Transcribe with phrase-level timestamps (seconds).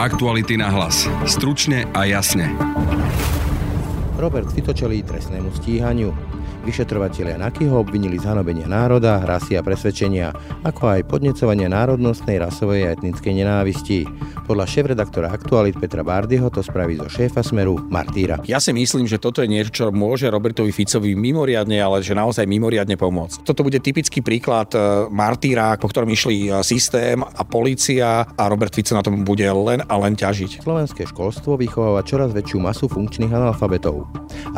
[0.00, 1.04] Aktuality na hlas.
[1.28, 2.48] Stručne a jasne.
[4.16, 6.29] Robert Fico čelí trestnému stíhaniu.
[6.60, 10.28] Vyšetrovatelia Naky ho obvinili z hanobenia národa, rasy a presvedčenia,
[10.60, 14.04] ako aj podnecovania národnostnej, rasovej a etnickej nenávisti.
[14.44, 18.36] Podľa šéf-redaktora Aktualit Petra Bárdyho to spraví zo šéfa Smeru Martýra.
[18.44, 22.44] Ja si myslím, že toto je niečo, čo môže Robertovi Ficovi mimoriadne, ale že naozaj
[22.44, 23.40] mimoriadne pomôcť.
[23.48, 28.76] Toto bude typický príklad e, Martýra, po ktorom išli e, systém a polícia a Robert
[28.76, 30.60] Fico na tom bude len a len ťažiť.
[30.60, 34.04] Slovenské školstvo vychováva čoraz väčšiu masu funkčných analfabetov.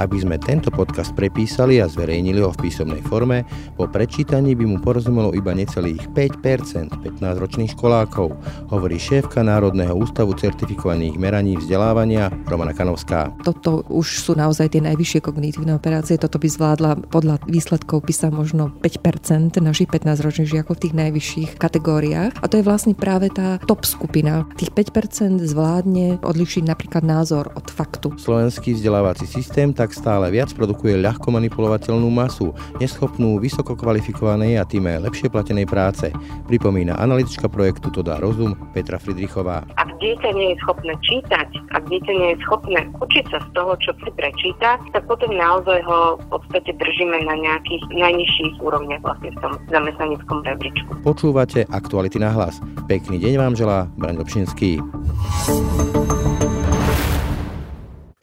[0.00, 3.44] Aby sme tento podcast prepísali a zverejnili ho v písomnej forme,
[3.76, 8.32] po prečítaní by mu porozumelo iba necelých 5% 15-ročných školákov,
[8.72, 13.30] hovorí šéfka Národného ústavu certifikovaných meraní vzdelávania Romana Kanovská.
[13.44, 18.28] Toto už sú naozaj tie najvyššie kognitívne operácie, toto by zvládla podľa výsledkov by sa
[18.32, 22.32] možno 5% našich 15-ročných žiakov v tých najvyšších kategóriách.
[22.40, 24.48] A to je vlastne práve tá top skupina.
[24.56, 28.14] Tých 5% zvládne odlišiť napríklad názor od faktu.
[28.16, 34.62] Slovenský vzdelávací systém tak stále viac produkuje ľahko manipulovať obyvateľnú masu, neschopnú vysoko kvalifikovanej a
[34.62, 36.14] tým lepšie platenej práce,
[36.46, 39.66] pripomína analytička projektu To dá rozum Petra Fridrichová.
[39.74, 43.74] Ak dieťa nie je schopné čítať, ak dieťa nie je schopné učiť sa z toho,
[43.82, 49.34] čo si prečíta, tak potom naozaj ho v podstate držíme na nejakých najnižších úrovniach vlastne
[49.34, 50.90] v tom zamestnaneckom rebríčku.
[51.02, 52.62] Počúvate aktuality na hlas.
[52.86, 54.78] Pekný deň vám želá Braň Dobšinský.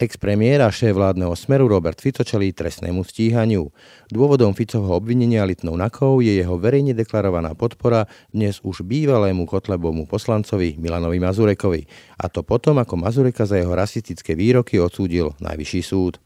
[0.00, 3.68] Ex-premiér a šéf vládneho smeru Robert Fico čelí trestnému stíhaniu.
[4.08, 10.80] Dôvodom Ficovho obvinenia litnou nakou je jeho verejne deklarovaná podpora dnes už bývalému Kotlebomu poslancovi
[10.80, 11.84] Milanovi Mazurekovi.
[12.16, 16.16] A to potom, ako Mazureka za jeho rasistické výroky odsúdil Najvyšší súd.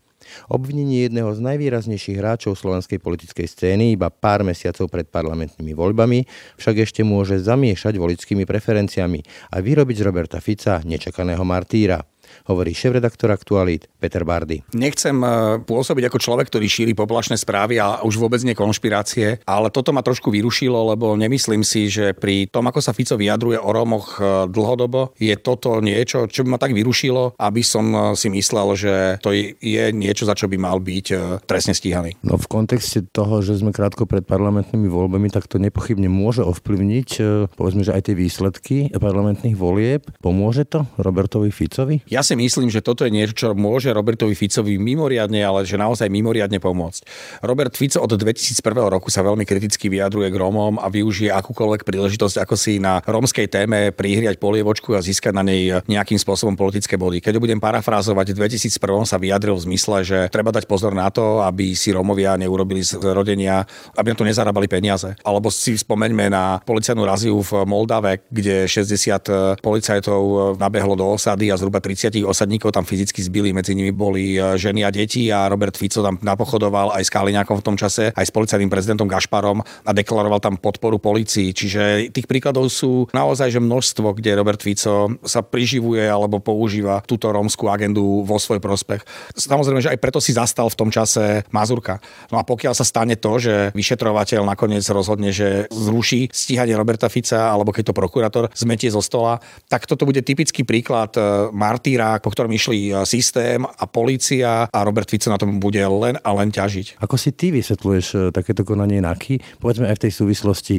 [0.47, 6.23] Obvinenie jedného z najvýraznejších hráčov slovenskej politickej scény iba pár mesiacov pred parlamentnými voľbami
[6.63, 12.14] však ešte môže zamiešať volickými preferenciami a vyrobiť z Roberta Fica nečakaného martýra
[12.51, 14.67] hovorí šéf-redaktor Aktualit Peter Bardy.
[14.75, 15.29] Nechcem e,
[15.63, 20.03] pôsobiť ako človek, ktorý šíri poplašné správy a už vôbec nie konšpirácie, ale toto ma
[20.03, 24.51] trošku vyrušilo, lebo nemyslím si, že pri tom, ako sa Fico vyjadruje o Rómoch e,
[24.51, 28.95] dlhodobo, je toto niečo, čo by ma tak vyrušilo, aby som e, si myslel, že
[29.23, 31.07] to je niečo, za čo by mal byť
[31.47, 32.19] trestne stíhaný.
[32.27, 37.09] No v kontexte toho, že sme krátko pred parlamentnými voľbami, tak to nepochybne môže ovplyvniť,
[37.55, 40.09] povedzme, že aj tie výsledky parlamentných volieb.
[40.25, 42.01] Pomôže to Robertovi Ficovi?
[42.09, 46.09] Ja si myslím, že toto je niečo, čo môže Robertovi Ficovi mimoriadne, ale že naozaj
[46.09, 47.05] mimoriadne pomôcť.
[47.45, 48.57] Robert Fico od 2001
[48.89, 53.47] roku sa veľmi kriticky vyjadruje k Rómom a využije akúkoľvek príležitosť, ako si na rómskej
[53.53, 57.21] téme prihriať polievočku a získať na nej nejakým spôsobom politické body.
[57.21, 61.45] Keď budem parafrázovať, v 2001 sa vyjadril v zmysle, že treba dať pozor na to,
[61.45, 65.13] aby si Rómovia neurobili z rodenia, aby na to nezarábali peniaze.
[65.21, 71.57] Alebo si spomeňme na policajnú raziu v Moldave, kde 60 policajtov nabehlo do osady a
[71.61, 75.49] zhruba 30 30 osadníkov tam fyzicky zbili, medzi nimi boli e, ženy a deti a
[75.49, 79.65] Robert Fico tam napochodoval aj s Kaliňákom v tom čase, aj s policajným prezidentom Gašparom
[79.65, 81.57] a deklaroval tam podporu policii.
[81.57, 87.33] Čiže tých príkladov sú naozaj že množstvo, kde Robert Fico sa priživuje alebo používa túto
[87.33, 89.01] rómskú agendu vo svoj prospech.
[89.33, 92.05] Samozrejme, že aj preto si zastal v tom čase Mazurka.
[92.29, 97.49] No a pokiaľ sa stane to, že vyšetrovateľ nakoniec rozhodne, že zruší stíhanie Roberta Fica
[97.49, 99.41] alebo keď to prokurátor zmetie zo stola,
[99.73, 104.67] tak toto bude typický príklad e, martýra Irák, po ktorom išli e, systém a polícia
[104.67, 106.99] a Robert Fico na tom bude len a len ťažiť.
[106.99, 109.63] Ako si ty vysvetľuješ e, takéto konanie NAKY?
[109.63, 110.77] Povedzme aj v tej súvislosti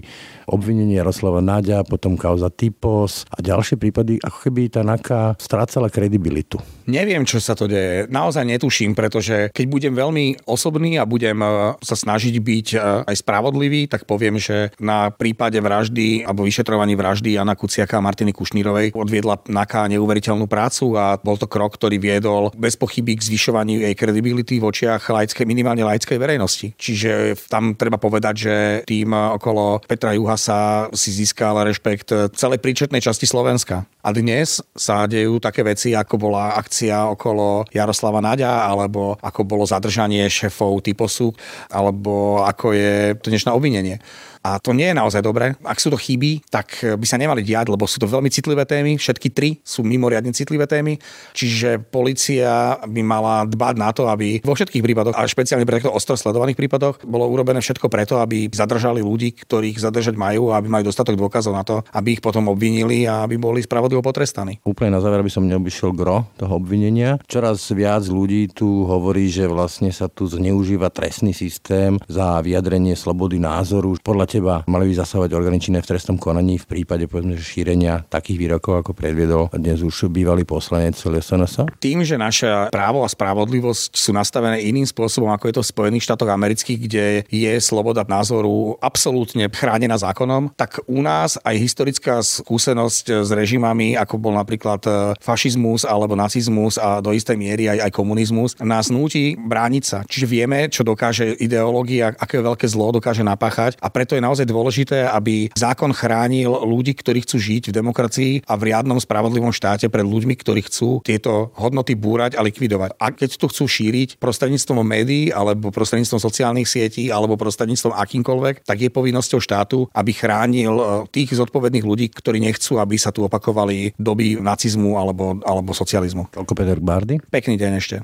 [0.52, 6.60] obvinenie Jaroslava Náďa, potom kauza Typos a ďalšie prípady, ako keby tá NAKA strácala kredibilitu.
[6.86, 8.06] Neviem, čo sa to deje.
[8.12, 11.48] Naozaj netuším, pretože keď budem veľmi osobný a budem e,
[11.80, 12.68] sa snažiť byť
[13.08, 18.34] aj spravodlivý, tak poviem, že na prípade vraždy alebo vyšetrovaní vraždy Jana Kuciaka a Martiny
[18.34, 23.84] Kušnírovej odviedla NAKA neuveriteľnú prácu a bol to krok, ktorý viedol bez pochyby k zvyšovaniu
[23.86, 26.74] jej kredibility v očiach laickej, minimálne laickej verejnosti.
[26.76, 28.56] Čiže tam treba povedať, že
[28.90, 33.86] tým okolo Petra Juhasa si získal rešpekt celej príčetnej časti Slovenska.
[34.06, 39.66] A dnes sa dejú také veci, ako bola akcia okolo Jaroslava Naďa, alebo ako bolo
[39.66, 41.34] zadržanie šéfov typosu,
[41.74, 43.98] alebo ako je dnešné obvinenie.
[44.46, 45.58] A to nie je naozaj dobré.
[45.66, 49.02] Ak sú to chyby, tak by sa nemali diať, lebo sú to veľmi citlivé témy.
[49.02, 51.02] Všetky tri sú mimoriadne citlivé témy.
[51.34, 55.90] Čiže policia by mala dbať na to, aby vo všetkých prípadoch, a špeciálne pre takto
[55.90, 60.70] ostro sledovaných prípadoch, bolo urobené všetko preto, aby zadržali ľudí, ktorých zadržať majú a aby
[60.70, 64.62] mali dostatok dôkazov na to, aby ich potom obvinili a aby boli spravodlivo potrestaní.
[64.62, 67.18] Úplne na záver by som neobyšiel gro toho obvinenia.
[67.26, 73.42] Čoraz viac ľudí tu hovorí, že vlastne sa tu zneužíva trestný systém za vyjadrenie slobody
[73.42, 73.98] názoru.
[74.06, 78.36] Podľa teba mali by zasávať orgány činné v trestnom konaní v prípade povedzme, šírenia takých
[78.36, 81.72] výrokov, ako predviedol dnes už bývalý poslanec SNS?
[81.80, 86.06] Tým, že naša právo a spravodlivosť sú nastavené iným spôsobom, ako je to v Spojených
[86.12, 93.24] štátoch amerických, kde je sloboda názoru absolútne chránená zákonom, tak u nás aj historická skúsenosť
[93.24, 94.92] s režimami, ako bol napríklad e,
[95.24, 100.04] fašizmus alebo nacizmus a do istej miery aj, aj komunizmus, nás núti brániť sa.
[100.04, 105.06] Čiže vieme, čo dokáže ideológia, aké veľké zlo dokáže napáchať a preto je naozaj dôležité,
[105.06, 110.02] aby zákon chránil ľudí, ktorí chcú žiť v demokracii a v riadnom spravodlivom štáte pred
[110.02, 112.98] ľuďmi, ktorí chcú tieto hodnoty búrať a likvidovať.
[112.98, 118.78] A keď to chcú šíriť prostredníctvom médií alebo prostredníctvom sociálnych sietí alebo prostredníctvom akýmkoľvek, tak
[118.82, 123.94] je povinnosťou štátu, aby chránil e, tých zodpovedných ľudí, ktorí nechcú, aby sa tu opakovali
[124.00, 126.34] doby nacizmu alebo, alebo socializmu.
[126.34, 127.22] Toľko Peter Bardy.
[127.30, 127.96] Pekný deň ešte.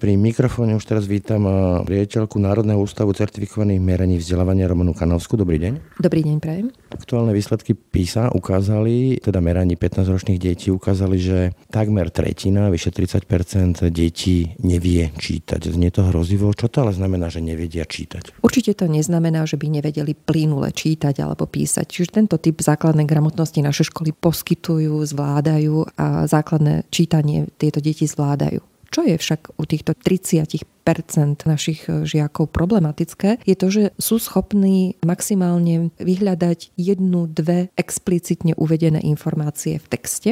[0.00, 1.52] Pri mikrofóne už teraz vítam eh,
[1.84, 5.36] riaditeľku Národného ústavu certifikovaných meraní vzdelávania Romanu Kanovsku.
[5.36, 6.00] Dobrý deň.
[6.00, 6.72] Dobrý deň, prajem.
[6.88, 11.38] Aktuálne výsledky PISA ukázali, teda meraní 15-ročných detí ukázali, že
[11.68, 15.68] takmer tretina, vyše 30% detí nevie čítať.
[15.68, 16.48] Znie to hrozivo.
[16.56, 18.40] Čo to ale znamená, že nevedia čítať?
[18.40, 21.84] Určite to neznamená, že by nevedeli plynule čítať alebo písať.
[21.84, 28.64] Čiže tento typ základnej gramotnosti naše školy poskytujú, zvládajú a základné čítanie tieto deti zvládajú.
[28.90, 30.79] Čo je však u týchto 30
[31.46, 39.00] našich e, žiakov problematické, je to, že sú schopní maximálne vyhľadať jednu, dve explicitne uvedené
[39.04, 40.30] informácie v texte.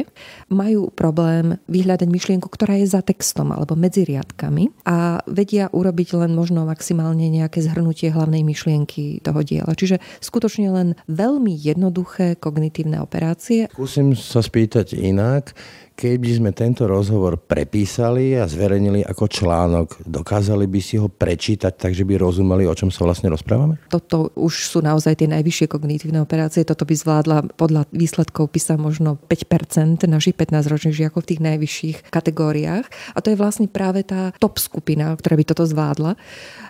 [0.51, 6.31] Majú problém vyhľadať myšlienku, ktorá je za textom alebo medzi riadkami a vedia urobiť len
[6.33, 9.71] možno maximálne nejaké zhrnutie hlavnej myšlienky toho diela.
[9.77, 13.69] Čiže skutočne len veľmi jednoduché kognitívne operácie.
[13.71, 15.53] Skúsim sa spýtať inak
[15.99, 21.91] keby sme tento rozhovor prepísali a zverejnili ako článok, dokázali by si ho prečítať tak,
[21.91, 23.77] že by rozumeli, o čom sa vlastne rozprávame?
[23.91, 26.63] Toto už sú naozaj tie najvyššie kognitívne operácie.
[26.63, 32.85] Toto by zvládla podľa výsledkov písa možno 5% našich 15-ročných žiakov v tých najvyšších kategóriách.
[33.13, 36.15] A to je vlastne práve tá top skupina, ktorá by toto zvládla.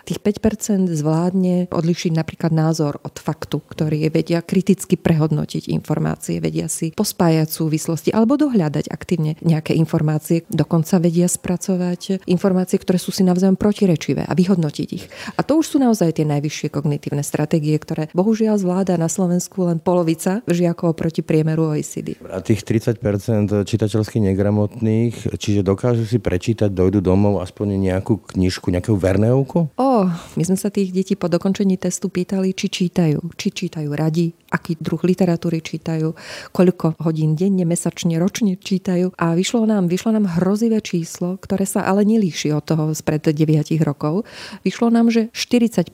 [0.08, 6.66] Tých 5% zvládne odlišiť napríklad názor od faktu, ktorý je vedia kriticky prehodnotiť informácie, vedia
[6.66, 13.20] si pospájať súvislosti alebo dohľadať aktívne nejaké informácie, dokonca vedia spracovať informácie, ktoré sú si
[13.20, 15.04] navzájom protirečivé a vyhodnotiť ich.
[15.36, 19.76] A to už sú naozaj tie najvyššie kognitívne stratégie, ktoré bohužiaľ zvláda na Slovensku len
[19.76, 22.16] polovica žiakov proti priemeru OECD.
[22.24, 28.96] A tých 30% čitateľsky negramotných, čiže dokážu si prečítať, dojdu domov aspoň nejakú knižku, nejakú
[28.96, 29.76] verneovku?
[29.76, 33.20] O, my sme sa tých detí po dokončení testu pýtali, či čítajú.
[33.36, 36.16] Či čítajú radi, aký druh literatúry čítajú,
[36.56, 39.12] koľko hodín denne, mesačne, ročne čítajú.
[39.20, 43.49] A vyšlo nám, vyšlo nám hrozivé číslo, ktoré sa ale nelíši od toho spred 9
[43.82, 44.28] rokov.
[44.62, 45.90] Vyšlo nám, že 40%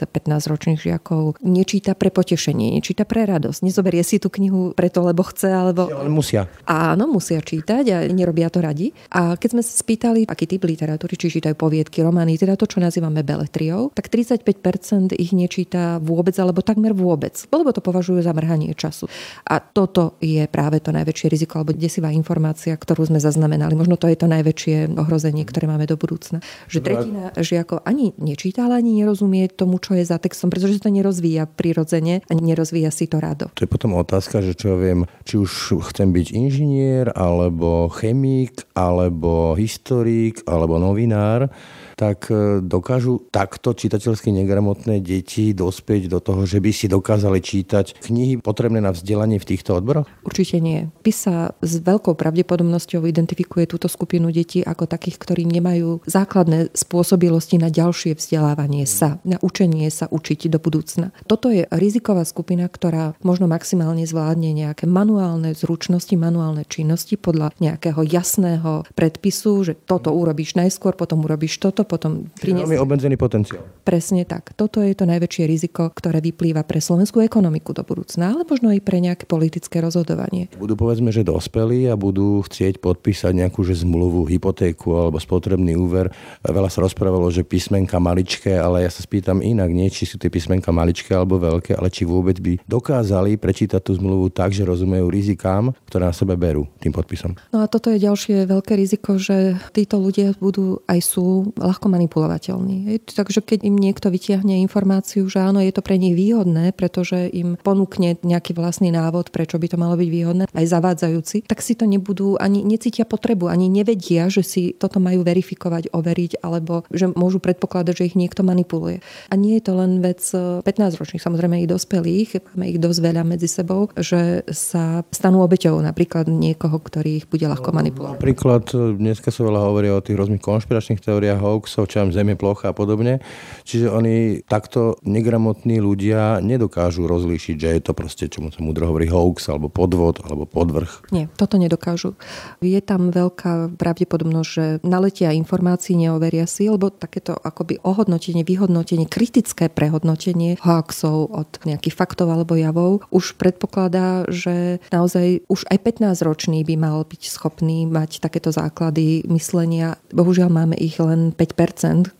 [0.00, 3.60] 15-ročných žiakov nečíta pre potešenie, nečíta pre radosť.
[3.66, 5.88] Nezoberie si tú knihu preto, lebo chce, alebo...
[5.90, 6.48] Ale musia.
[6.64, 8.94] Áno, musia čítať a nerobia to radi.
[9.12, 12.78] A keď sme sa spýtali, aký typ literatúry, či čítajú poviedky, romány, teda to, čo
[12.78, 17.34] nazývame beletriou, tak 35% ich nečíta vôbec alebo takmer vôbec.
[17.50, 19.10] Lebo to považujú za mrhanie času.
[19.48, 23.74] A toto je práve to najväčšie riziko alebo desivá informácia, ktorú sme zaznamenali.
[23.74, 26.44] Možno to je to najväčšie ohrozenie, ktoré máme do budúcna.
[26.70, 30.90] Že tretina žiakov ani nečíta, ale ani nerozumie tomu, čo je za textom, pretože to
[30.92, 33.50] nerozvíja prirodzene a nerozvíja si to rado.
[33.58, 38.64] To je potom otázka, že čo ja viem, či už chcem byť inžinier, alebo chemik,
[38.78, 41.50] alebo historik, alebo novinár
[41.94, 48.02] tak e, dokážu takto čitateľsky negramotné deti dospieť do toho, že by si dokázali čítať
[48.02, 50.10] knihy potrebné na vzdelanie v týchto odboroch?
[50.26, 50.90] Určite nie.
[51.06, 57.70] PISA s veľkou pravdepodobnosťou identifikuje túto skupinu detí ako takých, ktorí nemajú základné spôsobilosti na
[57.70, 61.14] ďalšie vzdelávanie sa, na učenie sa učiť do budúcna.
[61.30, 68.02] Toto je riziková skupina, ktorá možno maximálne zvládne nejaké manuálne zručnosti, manuálne činnosti podľa nejakého
[68.02, 72.66] jasného predpisu, že toto urobíš najskôr, potom urobíš toto, potom priniesie.
[72.66, 73.64] Veľmi obmedzený potenciál.
[73.84, 74.56] Presne tak.
[74.56, 78.80] Toto je to najväčšie riziko, ktoré vyplýva pre slovenskú ekonomiku do budúcna, ale možno aj
[78.80, 80.48] pre nejaké politické rozhodovanie.
[80.56, 86.12] Budú povedzme, že dospelí a budú chcieť podpísať nejakú že zmluvu, hypotéku alebo spotrebný úver.
[86.44, 90.32] Veľa sa rozprávalo, že písmenka maličké, ale ja sa spýtam inak, nie či sú tie
[90.32, 95.08] písmenka maličké alebo veľké, ale či vôbec by dokázali prečítať tú zmluvu tak, že rozumejú
[95.12, 97.36] rizikám, ktoré na sebe berú tým podpisom.
[97.52, 103.02] No a toto je ďalšie veľké riziko, že títo ľudia budú aj sú ľahko manipulovateľní.
[103.02, 107.58] Takže keď im niekto vytiahne informáciu, že áno, je to pre nich výhodné, pretože im
[107.58, 111.90] ponúkne nejaký vlastný návod, prečo by to malo byť výhodné, aj zavádzajúci, tak si to
[111.90, 117.42] nebudú ani necítia potrebu, ani nevedia, že si toto majú verifikovať, overiť, alebo že môžu
[117.42, 119.02] predpokladať, že ich niekto manipuluje.
[119.28, 120.22] A nie je to len vec
[120.62, 125.80] 15-ročných, eh, samozrejme i dospelých, máme ich dosť veľa medzi sebou, že sa stanú obeťou
[125.82, 128.22] napríklad niekoho, ktorý ich bude ľahko manipulovať.
[128.22, 132.36] Napríklad eh, dneska sa veľa hovorí o tých rôznych konšpiračných teóriách, hoaxov, čo Zem je
[132.36, 133.24] plocha a podobne.
[133.64, 139.08] Čiže oni takto negramotní ľudia nedokážu rozlíšiť, že je to proste, čomu sa múdro hovorí,
[139.08, 141.08] hoax, alebo podvod, alebo podvrh.
[141.10, 142.12] Nie, toto nedokážu.
[142.60, 149.72] Je tam veľká pravdepodobnosť, že naletia informácií, neoveria si, lebo takéto akoby ohodnotenie, vyhodnotenie, kritické
[149.72, 156.74] prehodnotenie hoaxov od nejakých faktov alebo javov už predpokladá, že naozaj už aj 15-ročný by
[156.76, 159.96] mal byť schopný mať takéto základy myslenia.
[160.12, 161.53] Bohužiaľ máme ich len 5%,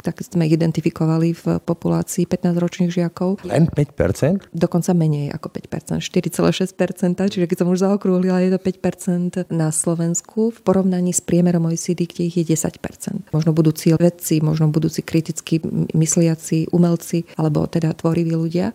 [0.00, 3.42] tak sme identifikovali v populácii 15-ročných žiakov.
[3.44, 4.54] Len 5%?
[4.54, 10.54] Dokonca menej ako 5%, 4,6%, čiže keď som už zaokrúhlila, je to 5% na Slovensku
[10.54, 13.34] v porovnaní s priemerom OECD, kde ich je 10%.
[13.34, 15.60] Možno budúci vedci, možno budúci kriticky
[15.92, 18.70] mysliaci umelci, alebo teda tvoriví ľudia.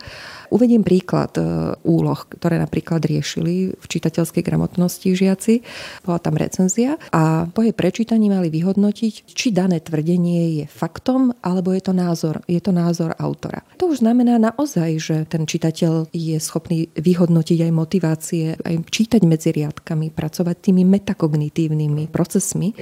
[0.50, 5.62] Uvediem príklad e, úloh, ktoré napríklad riešili v čitateľskej gramotnosti žiaci.
[6.02, 11.72] Bola tam recenzia a po jej prečítaní mali vyhodnotiť, či dané tvrdenie je faktom, alebo
[11.76, 13.62] je to názor, je to názor autora.
[13.78, 19.54] To už znamená naozaj, že ten čitateľ je schopný vyhodnotiť aj motivácie, aj čítať medzi
[19.54, 22.74] riadkami, pracovať tými metakognitívnymi procesmi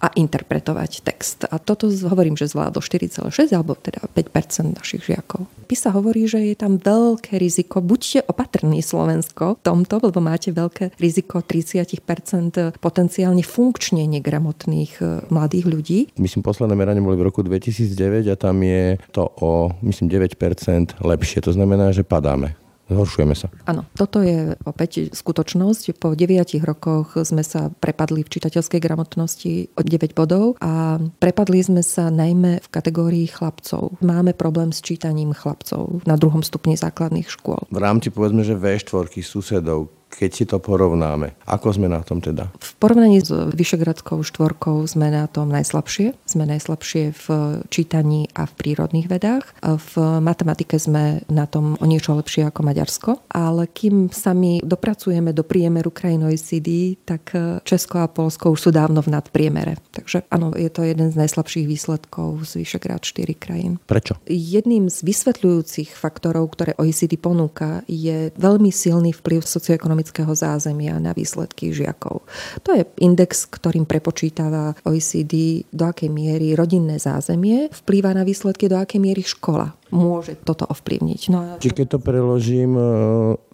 [0.00, 1.44] a interpretovať text.
[1.50, 5.44] A toto hovorím, že zvládlo 4,6 alebo teda 5% našich žiakov.
[5.68, 7.80] PISA hovorí, že je tam veľké riziko.
[7.80, 15.66] Buďte opatrní Slovensko v tomto, lebo máte veľké riziko 30% potenciálne funkčne negramotných e, mladých
[15.66, 15.98] ľudí.
[16.16, 21.38] Myslím, posledné meranie boli v roku 2009 a tam je to o, myslím, 9% lepšie.
[21.44, 22.56] To znamená, že padáme.
[22.92, 23.48] Zhoršujeme sa.
[23.64, 25.96] Áno, toto je opäť skutočnosť.
[25.96, 31.80] Po 9 rokoch sme sa prepadli v čitateľskej gramotnosti o 9 bodov a prepadli sme
[31.80, 33.96] sa najmä v kategórii chlapcov.
[34.04, 37.64] Máme problém s čítaním chlapcov na druhom stupni základných škôl.
[37.72, 41.32] V rámci povedzme, že V4 susedov, keď si to porovnáme.
[41.48, 42.52] Ako sme na tom teda?
[42.60, 46.12] V porovnaní s Vyšegradskou štvorkou sme na tom najslabšie.
[46.28, 47.26] Sme najslabšie v
[47.72, 49.48] čítaní a v prírodných vedách.
[49.64, 53.10] V matematike sme na tom o niečo lepšie ako Maďarsko.
[53.32, 57.32] Ale kým sa my dopracujeme do priemeru krajín OECD, tak
[57.64, 59.80] Česko a Polsko už sú dávno v nadpriemere.
[59.96, 63.80] Takže áno, je to jeden z najslabších výsledkov z Vyšegrad 4 krajín.
[63.88, 64.20] Prečo?
[64.28, 71.14] Jedným z vysvetľujúcich faktorov, ktoré OECD ponúka, je veľmi silný vplyv socioekonomického ekonomického zázemia na
[71.14, 72.26] výsledky žiakov.
[72.66, 78.82] To je index, ktorým prepočítava OECD, do akej miery rodinné zázemie vplýva na výsledky, do
[78.82, 81.20] akej miery škola môže toto ovplyvniť.
[81.30, 81.60] No.
[81.60, 82.74] Čiže keď to preložím,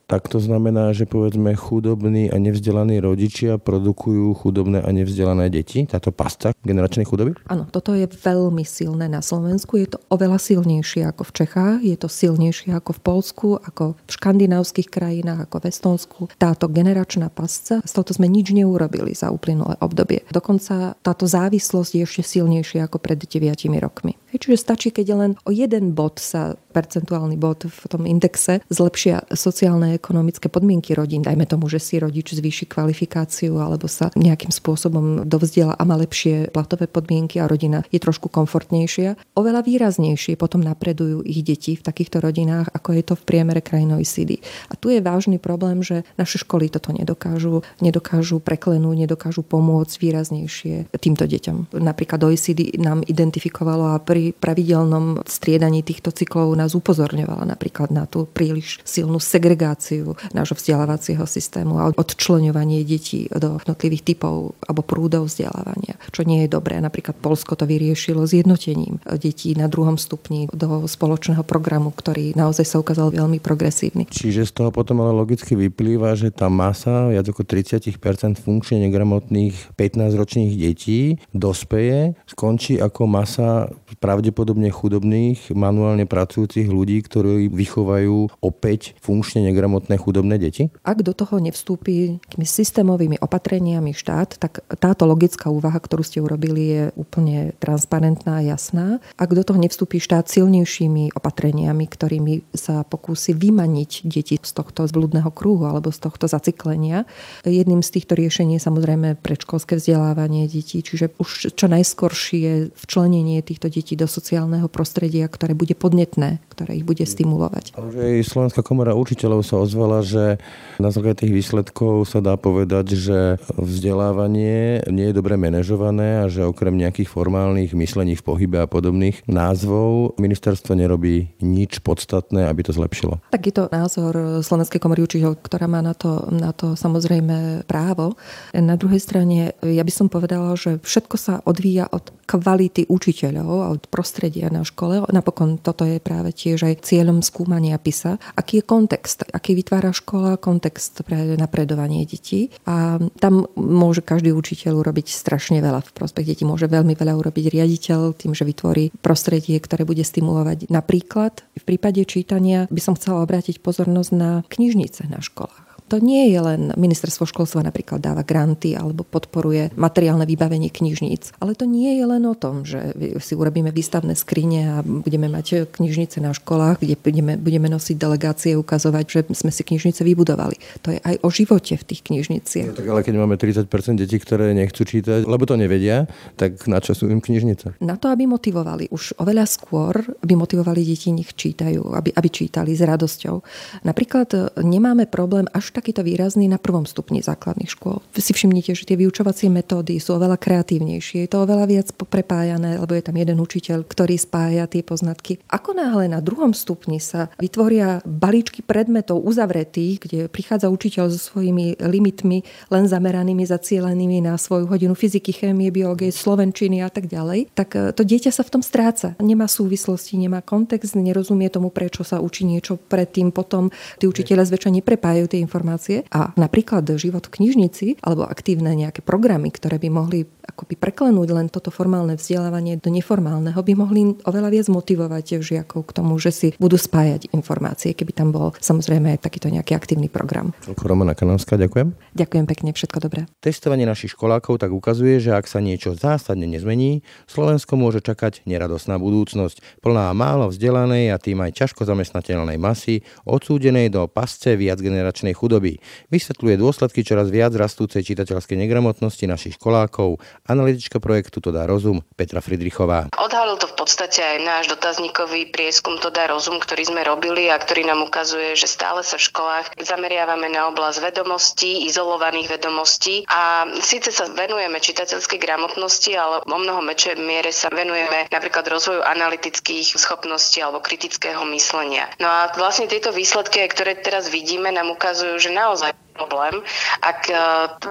[0.08, 5.84] tak to znamená, že povedzme chudobní a nevzdelaní rodičia produkujú chudobné a nevzdelané deti?
[5.84, 7.36] Táto pasta generačnej chudoby?
[7.44, 9.76] Áno, toto je veľmi silné na Slovensku.
[9.76, 14.10] Je to oveľa silnejšie ako v Čechách, je to silnejšie ako v Polsku, ako v
[14.10, 16.20] škandinávskych krajinách, ako v Estonsku.
[16.40, 20.24] Táto generačná pasca, z toho sme nič neurobili za uplynulé obdobie.
[20.32, 24.16] Dokonca táto závislosť je ešte silnejšia ako pred 9 rokmi.
[24.35, 29.97] Čiže stačí, keď len o jeden bod sa percentuálny bod v tom indexe zlepšia sociálne
[29.97, 31.25] ekonomické podmienky rodín.
[31.25, 36.52] Dajme tomu, že si rodič zvýši kvalifikáciu alebo sa nejakým spôsobom dovzdiela a má lepšie
[36.52, 39.16] platové podmienky a rodina je trošku komfortnejšia.
[39.35, 43.97] Oveľa výraznejšie potom napredujú ich deti v takýchto rodinách, ako je to v priemere krajín
[43.97, 44.38] OECD.
[44.68, 50.94] A tu je vážny problém, že naše školy toto nedokážu, nedokážu preklenúť, nedokážu pomôcť výraznejšie
[51.00, 51.75] týmto deťom.
[51.80, 58.26] Napríklad OECD nám identifikovalo a pri pravidelnom striedaní týchto cyklov nás upozorňovala napríklad na tú
[58.28, 65.96] príliš silnú segregáciu nášho vzdelávacieho systému a odčlenovanie detí do jednotlivých typov alebo prúdov vzdelávania,
[66.12, 66.80] čo nie je dobré.
[66.80, 72.76] Napríklad Polsko to vyriešilo zjednotením detí na druhom stupni do spoločného programu, ktorý naozaj sa
[72.80, 74.08] ukázal veľmi progresívny.
[74.08, 77.94] Čiže z toho potom ale logicky vyplýva, že tá masa viac ako 30%
[78.40, 83.68] funkčne negramotných 15-ročných detí dospeje, skončí ako masa
[84.08, 90.72] pravdepodobne chudobných, manuálne pracujúcich ľudí, ktorí vychovajú opäť funkčne negramotné chudobné deti?
[90.80, 96.62] Ak do toho nevstúpi tými systémovými opatreniami štát, tak táto logická úvaha, ktorú ste urobili,
[96.72, 99.04] je úplne transparentná a jasná.
[99.20, 105.28] Ak do toho nevstúpi štát silnejšími opatreniami, ktorými sa pokúsi vymaniť deti z tohto zbludného
[105.36, 107.04] kruhu alebo z tohto zaciklenia,
[107.44, 113.68] jedným z týchto riešení je samozrejme predškolské vzdelávanie detí, čiže už čo najskoršie včlenenie týchto
[113.68, 117.74] detí do sociálneho prostredia, ktoré bude podnetné, ktoré ich bude stimulovať.
[117.74, 120.38] Ale aj Slovenská komora učiteľov sa ozvala, že
[120.78, 123.18] na základe tých výsledkov sa dá povedať, že
[123.58, 129.26] vzdelávanie nie je dobre manažované a že okrem nejakých formálnych myslení v pohybe a podobných
[129.26, 133.18] názvov ministerstvo nerobí nič podstatné, aby to zlepšilo.
[133.34, 138.14] Tak je to názor Slovenskej komory učiteľov, ktorá má na to, na to samozrejme právo.
[138.52, 143.72] Na druhej strane ja by som povedala, že všetko sa odvíja od kvality učiteľov a
[143.72, 145.04] od prostredia na škole.
[145.09, 148.21] Napokon toto je práve tiež aj cieľom skúmania PISA.
[148.37, 152.52] Aký je kontext, aký vytvára škola kontext pre napredovanie detí.
[152.68, 156.45] A tam môže každý učiteľ urobiť strašne veľa v prospech detí.
[156.45, 160.71] Môže veľmi veľa urobiť riaditeľ tým, že vytvorí prostredie, ktoré bude stimulovať.
[160.73, 165.67] Napríklad v prípade čítania by som chcela obrátiť pozornosť na knižnice na školách.
[165.88, 171.33] To nie je len ministerstvo školstva napríklad dáva granty alebo podporuje materiálne vybavenie knižníc.
[171.40, 172.92] Ale to nie je len o tom, že
[173.25, 178.52] si urobíme výstavné skrine a budeme mať knižnice na školách, kde budeme, budeme nosiť delegácie,
[178.61, 180.61] ukazovať, že sme si knižnice vybudovali.
[180.85, 182.68] To je aj o živote v tých knižniciach.
[182.68, 183.64] No, tak ale keď máme 30%
[183.97, 186.04] detí, ktoré nechcú čítať, lebo to nevedia,
[186.37, 187.80] tak na čo sú im knižnice?
[187.80, 188.92] Na to, aby motivovali.
[188.92, 193.40] Už oveľa skôr by motivovali deti, nech čítajú, aby, aby čítali s radosťou.
[193.88, 198.02] Napríklad nemáme problém až takýto výrazný na prvom stupni základných škôl.
[198.18, 202.99] Si všimnite, že tie vyučovacie metódy sú oveľa kreatívnejšie, je to oveľa viac prepájané, lebo
[202.99, 205.38] je tam jeden učiteľ, ktorý spája tie poznatky.
[205.47, 211.78] Ako náhle na druhom stupni sa vytvoria balíčky predmetov uzavretých, kde prichádza učiteľ so svojimi
[211.78, 212.42] limitmi
[212.75, 217.94] len zameranými, zacielenými na svoju hodinu fyziky, chémie, biológie, slovenčiny a tak ďalej, tak e,
[217.94, 219.14] to dieťa sa v tom stráca.
[219.23, 223.70] Nemá súvislosti, nemá kontext, nerozumie tomu, prečo sa učí niečo predtým, potom
[224.02, 229.04] tí učiteľe zväčša neprepájajú tie informácie informácie a napríklad život v knižnici alebo aktívne nejaké
[229.04, 234.48] programy, ktoré by mohli akoby preklenúť len toto formálne vzdelávanie do neformálneho, by mohli oveľa
[234.48, 239.52] viac motivovať žiakov k tomu, že si budú spájať informácie, keby tam bol samozrejme takýto
[239.52, 240.56] nejaký aktívny program.
[240.80, 241.92] Romana Kanovská, ďakujem.
[242.16, 243.20] Ďakujem pekne, všetko dobré.
[243.44, 248.96] Testovanie našich školákov tak ukazuje, že ak sa niečo zásadne nezmení, Slovensko môže čakať neradosná
[248.96, 255.57] budúcnosť, plná málo vzdelanej a tým aj ťažko zamestnateľnej masy, odsúdenej do pasce viacgeneračnej chudoby
[255.58, 255.82] chudoby.
[256.14, 260.22] Vysvetľuje dôsledky čoraz viac rastúcej čitateľskej negramotnosti našich školákov.
[260.46, 263.11] Analytička projektu To dá rozum Petra Fridrichová.
[263.18, 267.59] Odhalil to v podstate aj náš dotazníkový prieskum To dá rozum, ktorý sme robili a
[267.59, 273.66] ktorý nám ukazuje, že stále sa v školách zameriavame na oblasť vedomostí, izolovaných vedomostí a
[273.83, 279.98] síce sa venujeme čitateľskej gramotnosti, ale o mnoho väčšej miere sa venujeme napríklad rozvoju analytických
[279.98, 282.06] schopností alebo kritického myslenia.
[282.22, 286.59] No a vlastne tieto výsledky, ktoré teraz vidíme, nám ukazujú, že naozaj problém,
[286.98, 287.35] ak e,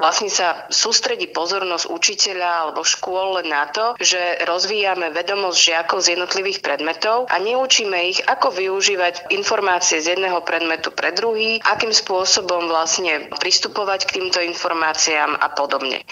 [0.04, 6.60] vlastne sa sústredí pozornosť učiteľa alebo škôl na to, že rozvíjame vedomosť žiakov z jednotlivých
[6.60, 13.32] predmetov a neučíme ich, ako využívať informácie z jedného predmetu pre druhý, akým spôsobom vlastne
[13.40, 16.04] pristupovať k týmto informáciám a podobne.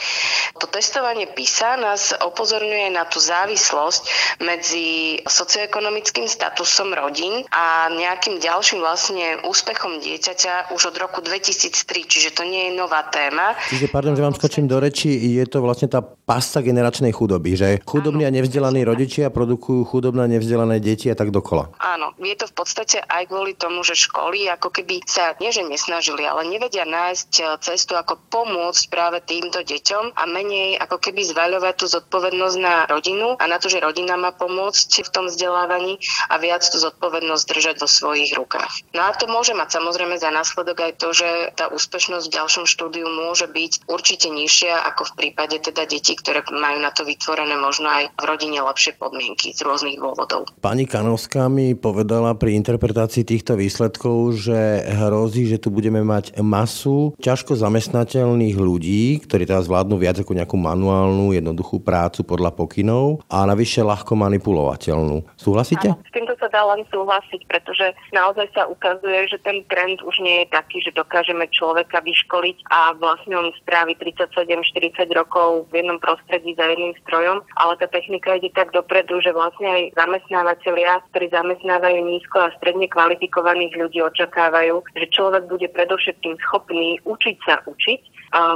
[0.64, 4.02] To testovanie PISA nás opozorňuje na tú závislosť
[4.40, 12.38] medzi socioekonomickým statusom rodín a nejakým ďalším vlastne úspechom dieťaťa už od roku 2003 čiže
[12.38, 13.58] to nie je nová téma.
[13.70, 17.68] Čiže, pardon, že vám skočím do reči, je to vlastne tá pasta generačnej chudoby, že
[17.86, 21.70] chudobní a nevzdelaní rodičia produkujú chudobné a nevzdelané deti a tak dokola.
[21.78, 25.62] Áno, je to v podstate aj kvôli tomu, že školy ako keby sa nie že
[25.62, 31.22] nesnažili, ale nevedia nájsť e, cestu, ako pomôcť práve týmto deťom a menej ako keby
[31.26, 36.00] zvaľovať tú zodpovednosť na rodinu a na to, že rodina má pomôcť v tom vzdelávaní
[36.32, 38.96] a viac tú zodpovednosť držať vo svojich rukách.
[38.98, 42.38] No a to môže mať samozrejme za následok aj to, že tá úspešnosť úspešnosť v
[42.44, 47.08] ďalšom štúdiu môže byť určite nižšia ako v prípade teda detí, ktoré majú na to
[47.08, 50.44] vytvorené možno aj v rodine lepšie podmienky z rôznych dôvodov.
[50.60, 57.16] Pani Kanovská mi povedala pri interpretácii týchto výsledkov, že hrozí, že tu budeme mať masu
[57.16, 63.48] ťažko zamestnateľných ľudí, ktorí teraz vládnu viac ako nejakú manuálnu, jednoduchú prácu podľa pokynov a
[63.48, 65.24] navyše ľahko manipulovateľnú.
[65.40, 65.96] Súhlasíte?
[65.96, 70.20] Áno, s týmto sa dá len súhlasiť, pretože naozaj sa ukazuje, že ten trend už
[70.20, 71.48] nie je taký, že dokážeme
[71.86, 77.78] človeka vyškoliť a vlastne on strávi 37-40 rokov v jednom prostredí za jedným strojom, ale
[77.78, 83.78] tá technika ide tak dopredu, že vlastne aj zamestnávateľia, ktorí zamestnávajú nízko a stredne kvalifikovaných
[83.78, 88.02] ľudí, očakávajú, že človek bude predovšetkým schopný učiť sa učiť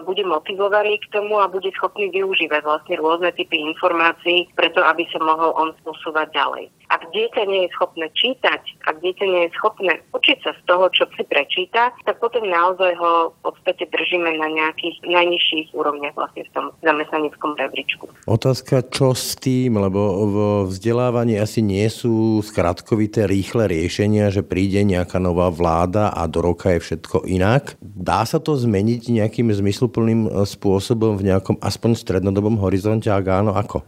[0.03, 5.23] bude motivovaný k tomu a bude schopný využívať vlastne rôzne typy informácií, preto aby sa
[5.23, 6.67] mohol on posúvať ďalej.
[6.89, 10.89] Ak dieťa nie je schopné čítať, ak dieťa nie je schopné učiť sa z toho,
[10.89, 16.49] čo si prečíta, tak potom naozaj ho v podstate držíme na nejakých najnižších úrovniach vlastne
[16.49, 18.09] v tom zamestnaneckom rebríčku.
[18.25, 24.81] Otázka, čo s tým, lebo v vzdelávaní asi nie sú skratkovité rýchle riešenia, že príde
[24.81, 27.77] nejaká nová vláda a do roka je všetko inak.
[27.81, 33.53] Dá sa to zmeniť nejakým zmysluplným e, spôsobom v nejakom aspoň strednodobom horizonte, ak áno,
[33.53, 33.85] ako?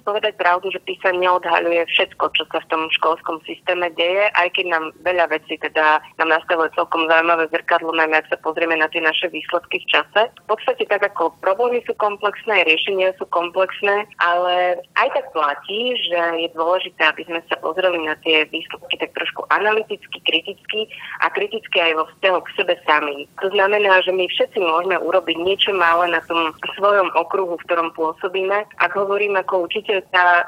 [0.00, 4.32] Musíme si povedať pravdu, že PISA neodhaľuje všetko, čo sa v tom školskom systéme deje,
[4.32, 8.80] aj keď nám veľa vecí teda nám nastavuje celkom zaujímavé zrkadlo, najmä ak sa pozrieme
[8.80, 10.32] na tie naše výsledky v čase.
[10.48, 16.48] V podstate tak ako problémy sú komplexné, riešenia sú komplexné, ale aj tak platí, že
[16.48, 20.88] je dôležité, aby sme sa pozreli na tie výsledky tak trošku analyticky, kriticky
[21.20, 23.28] a kriticky aj vo vzťahu k sebe samým.
[23.44, 27.92] To znamená, že my všetci môžeme urobiť niečo malé na tom svojom okruhu, v ktorom
[27.92, 28.64] pôsobíme.
[28.80, 29.89] Ak hovorím ako učiteľka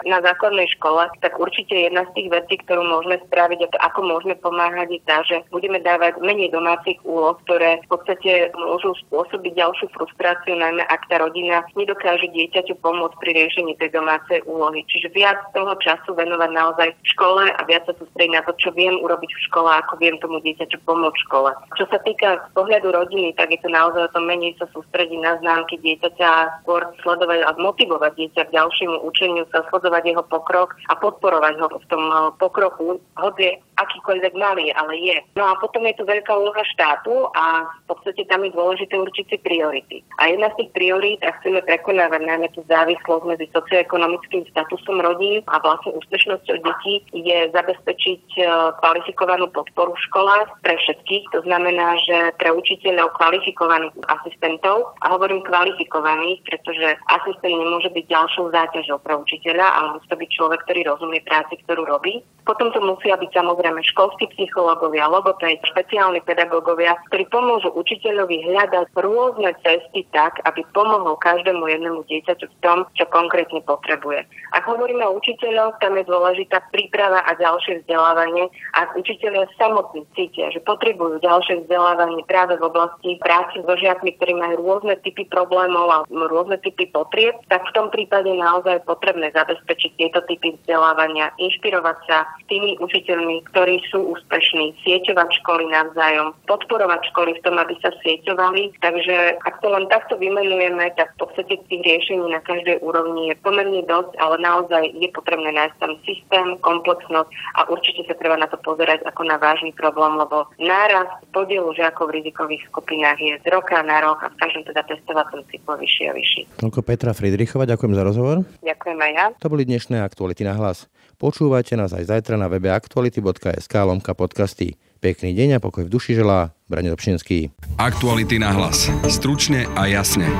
[0.06, 4.00] na základnej škole, tak určite jedna z tých vecí, ktorú môžeme spraviť a to, ako
[4.06, 9.52] môžeme pomáhať, je tá, že budeme dávať menej domácich úloh, ktoré v podstate môžu spôsobiť
[9.56, 14.84] ďalšiu frustráciu, najmä ak tá rodina nedokáže dieťaťu pomôcť pri riešení tej domácej úlohy.
[14.86, 18.70] Čiže viac toho času venovať naozaj v škole a viac sa sústrediť na to, čo
[18.76, 21.50] viem urobiť v škole, ako viem tomu dieťaťu pomôcť v škole.
[21.80, 25.18] Čo sa týka z pohľadu rodiny, tak je to naozaj o tom menej sa sústrediť
[25.20, 30.24] na známky dieťaťa a skôr sledovať a motivovať dieťa k ďalšiemu učeniu sa, sledovať jeho
[30.26, 35.16] pokrok a podporovať ho v tom eh, pokroku, hoď akýkoľvek malý, ale je.
[35.34, 39.24] No a potom je tu veľká úloha štátu a v podstate tam je dôležité určiť
[39.32, 39.98] si priority.
[40.20, 45.42] A jedna z tých priorít, ak chceme prekonávať najmä tú závislosť medzi socioekonomickým statusom rodín
[45.48, 48.46] a vlastne úspešnosťou detí, je zabezpečiť eh,
[48.78, 51.24] kvalifikovanú podporu v školách pre všetkých.
[51.32, 58.52] To znamená, že pre učiteľov kvalifikovaných asistentov a hovorím kvalifikovaných, pretože asistent nemôže byť ďalšou
[58.52, 62.20] záťažou pre učiteľa, ale musí to byť človek, ktorý rozumie práci, ktorú robí.
[62.42, 69.54] Potom to musia byť samozrejme školskí psychológovia, logopédi, špeciálni pedagógovia, ktorí pomôžu učiteľovi hľadať rôzne
[69.62, 74.26] cesty tak, aby pomohol každému jednému dieťaťu v tom, čo konkrétne potrebuje.
[74.58, 78.50] Ak hovoríme o učiteľoch, tam je dôležitá príprava a ďalšie vzdelávanie.
[78.74, 84.34] Ak učiteľia samotní cítia, že potrebujú ďalšie vzdelávanie práve v oblasti práce so žiakmi, ktorí
[84.34, 89.28] majú rôzne typy problémov a rôzne typy potrieb, tak v tom prípade naozaj je potrebné
[89.36, 97.12] zabezpečiť tieto typy vzdelávania, inšpirovať sa tými učiteľmi, ktorí sú úspešní, sieťovať školy navzájom, podporovať
[97.12, 98.80] školy v tom, aby sa sieťovali.
[98.80, 103.36] Takže ak to len takto vymenujeme, tak v podstate tých riešení na každej úrovni je
[103.44, 107.28] pomerne dosť, ale naozaj je potrebné nájsť tam systém, komplexnosť
[107.60, 112.08] a určite sa treba na to pozerať ako na vážny problém, lebo náraz podielu žiakov
[112.08, 116.02] v rizikových skupinách je z roka na rok a v každom teda testovacom cyklu vyšší
[116.08, 116.42] a vyšší.
[116.64, 118.36] Toľko Petra Friedrichová, ďakujem za rozhovor.
[118.64, 119.26] Ďakujem aj ja.
[119.42, 120.86] To boli dnešné aktuality na hlas.
[121.18, 124.78] Počúvajte nás aj zajtra na webe aktuality.sk lomka podcasty.
[125.02, 127.50] Pekný deň a pokoj v duši želá Brane Dobšinský.
[127.78, 128.86] Aktuality na hlas.
[129.10, 130.30] Stručne a jasne.